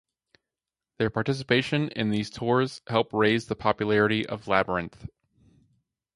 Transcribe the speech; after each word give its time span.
Their 0.97 1.11
participation 1.11 1.89
in 1.89 2.09
these 2.09 2.31
tours 2.31 2.81
help 2.87 3.13
raise 3.13 3.45
the 3.45 3.55
popularity 3.55 4.25
of 4.25 4.47
Labyrinth. 4.47 5.05